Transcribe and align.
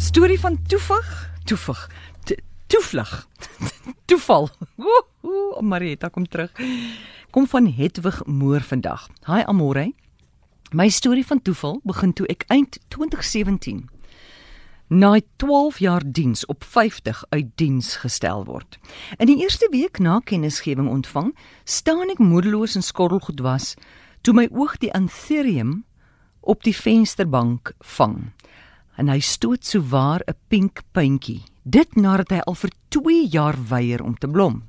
Storie 0.00 0.40
van 0.40 0.62
toevig, 0.66 1.30
toevig, 1.44 1.90
to- 2.24 2.34
toevlug. 2.66 3.28
Toeval. 4.08 4.48
Ooh, 5.22 5.60
Marieta 5.60 6.08
kom 6.08 6.26
terug. 6.28 6.52
Kom 7.30 7.46
van 7.46 7.66
Hedwig 7.66 8.24
Moor 8.26 8.60
vandag. 8.60 9.08
Hi 9.26 9.42
Amore. 9.46 9.92
My 10.72 10.88
storie 10.88 11.26
van 11.26 11.42
toeval 11.42 11.80
begin 11.84 12.12
toe 12.12 12.26
ek 12.30 12.44
eind 12.48 12.78
2017 12.88 13.88
na 14.90 15.20
12 15.36 15.78
jaar 15.78 16.02
diens 16.06 16.46
op 16.50 16.64
50 16.64 17.24
uit 17.28 17.50
diens 17.54 17.96
gestel 18.02 18.44
word. 18.44 18.78
In 19.18 19.26
die 19.30 19.38
eerste 19.42 19.68
week 19.70 19.98
na 19.98 20.18
kennisgewing 20.24 20.88
ontvang, 20.88 21.30
staan 21.64 22.10
ek 22.10 22.18
moedeloos 22.18 22.74
en 22.74 22.82
skottelgoed 22.82 23.42
was 23.46 23.74
toe 24.26 24.34
my 24.34 24.48
oog 24.50 24.78
die 24.82 24.90
anthurium 24.94 25.84
op 26.40 26.64
die 26.66 26.74
vensterbank 26.74 27.74
vang. 27.94 28.32
En 29.00 29.08
hy 29.08 29.20
stoot 29.24 29.64
souwaar 29.64 30.20
'n 30.28 30.36
pink 30.48 30.82
puntjie. 30.92 31.42
Dit 31.64 31.96
nadat 31.96 32.30
hy 32.30 32.40
al 32.44 32.54
vir 32.54 32.70
2 32.88 33.28
jaar 33.28 33.56
weier 33.68 34.02
om 34.02 34.18
te 34.18 34.28
blom. 34.28 34.68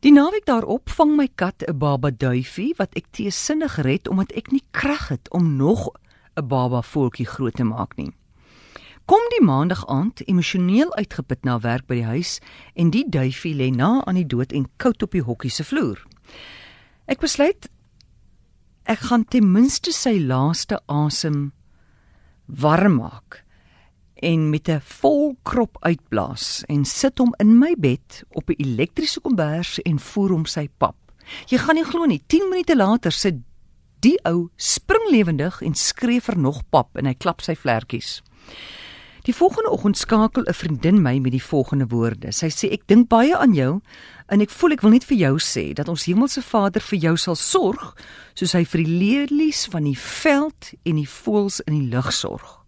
Die 0.00 0.12
naweek 0.12 0.46
daarop 0.46 0.90
vang 0.90 1.16
my 1.16 1.28
kat 1.34 1.64
'n 1.66 1.78
baba 1.78 2.10
duifie 2.10 2.74
wat 2.78 2.94
ek 2.94 3.10
teesinnig 3.10 3.76
red 3.82 4.08
omdat 4.08 4.32
ek 4.32 4.52
nie 4.52 4.62
krag 4.70 5.08
het 5.08 5.30
om 5.30 5.56
nog 5.56 5.90
'n 6.36 6.46
baba 6.46 6.82
voeltjie 6.82 7.26
groot 7.26 7.54
te 7.54 7.64
maak 7.64 7.96
nie. 7.96 8.12
Kom 9.06 9.20
die 9.30 9.44
maandag 9.44 9.86
aand 9.86 10.28
emosioneel 10.28 10.94
uitgeput 10.94 11.44
na 11.44 11.58
werk 11.58 11.86
by 11.86 11.94
die 11.94 12.04
huis 12.04 12.40
en 12.74 12.90
die 12.90 13.08
duifie 13.08 13.54
lê 13.54 13.70
na 13.70 14.04
aan 14.04 14.14
die 14.14 14.26
dood 14.26 14.52
en 14.52 14.68
koud 14.76 15.02
op 15.02 15.10
die 15.10 15.22
hokkie 15.22 15.50
se 15.50 15.64
vloer. 15.64 15.98
Ek 17.06 17.20
besluit 17.20 17.68
ek 18.84 18.98
gaan 18.98 19.24
ten 19.24 19.52
minste 19.52 19.92
sy 19.92 20.18
laaste 20.18 20.80
asem 20.86 21.52
warm 22.58 23.00
maak 23.00 23.44
en 24.20 24.50
met 24.50 24.68
'n 24.68 24.80
vol 24.80 25.36
krop 25.42 25.76
uitblaas 25.80 26.62
en 26.68 26.84
sit 26.84 27.18
hom 27.18 27.34
in 27.38 27.58
my 27.58 27.74
bed 27.78 28.24
op 28.30 28.50
'n 28.50 28.54
elektriese 28.58 29.20
kombers 29.20 29.78
en 29.82 29.98
voer 29.98 30.30
hom 30.30 30.46
sy 30.46 30.68
pap. 30.78 30.96
Jy 31.46 31.58
gaan 31.58 31.74
nie 31.74 31.84
glo 31.84 32.04
nie, 32.04 32.22
10 32.26 32.48
minute 32.48 32.76
later 32.76 33.12
sit 33.12 33.34
die 34.00 34.18
ou 34.24 34.48
springlewendig 34.56 35.62
en 35.62 35.74
skree 35.74 36.20
vir 36.20 36.38
nog 36.38 36.62
pap 36.70 36.96
en 36.96 37.06
hy 37.06 37.14
klap 37.14 37.40
sy 37.40 37.54
vlekkies. 37.54 38.22
Die 39.22 39.34
volgende 39.34 39.70
oggend 39.70 39.98
skakel 39.98 40.44
'n 40.48 40.54
vriendin 40.54 41.02
my 41.02 41.18
met 41.18 41.32
die 41.32 41.42
volgende 41.42 41.86
woorde. 41.86 42.32
Sy 42.32 42.48
sê 42.48 42.72
ek 42.72 42.86
dink 42.86 43.08
baie 43.08 43.36
aan 43.36 43.54
jou 43.54 43.80
en 44.28 44.40
ek 44.40 44.50
voel 44.50 44.72
ek 44.72 44.80
wil 44.80 44.90
net 44.90 45.04
vir 45.04 45.16
jou 45.16 45.38
sê 45.38 45.72
dat 45.74 45.88
ons 45.88 46.04
hemelse 46.04 46.42
Vader 46.42 46.80
vir 46.80 46.98
jou 46.98 47.16
sal 47.16 47.34
sorg 47.34 47.96
soos 48.34 48.52
hy 48.52 48.64
vir 48.64 48.84
die 48.84 48.98
lelies 48.98 49.66
van 49.66 49.84
die 49.84 49.98
veld 49.98 50.72
en 50.84 50.96
die 50.96 51.08
voëls 51.08 51.60
in 51.60 51.74
die 51.78 51.88
lug 51.88 52.12
sorg. 52.12 52.64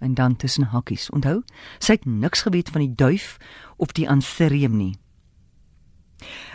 En 0.00 0.14
dan 0.14 0.36
tussen 0.36 0.64
hakkies. 0.64 1.10
Onthou, 1.10 1.42
sy 1.78 1.92
het 1.92 2.06
niks 2.06 2.42
geweet 2.42 2.68
van 2.68 2.80
die 2.80 2.94
duif 2.94 3.36
of 3.76 3.92
die 3.92 4.08
anthurium 4.08 4.76
nie. 4.76 4.96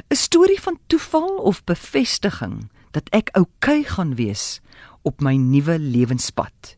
'n 0.10 0.16
Storie 0.16 0.62
van 0.62 0.80
toeval 0.88 1.38
of 1.38 1.64
bevestiging 1.64 2.70
dat 2.92 3.10
ek 3.12 3.30
oukei 3.34 3.80
okay 3.80 3.84
gaan 3.84 4.16
wees 4.16 4.60
op 5.02 5.22
my 5.22 5.36
nuwe 5.36 5.80
lewenspad. 5.80 6.78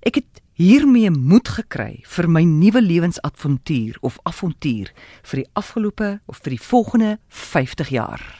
Ek 0.00 0.14
het 0.14 0.40
hiermee 0.60 1.08
moed 1.08 1.48
gekry 1.48 2.02
vir 2.04 2.26
my 2.28 2.42
nuwe 2.44 2.82
lewensavontuur 2.84 3.96
of 4.04 4.18
avontuur 4.28 4.90
vir 5.30 5.40
die 5.40 5.48
afgelope 5.56 6.10
of 6.28 6.42
vir 6.44 6.52
die 6.58 6.60
volgende 6.60 7.14
50 7.32 7.94
jaar. 7.96 8.30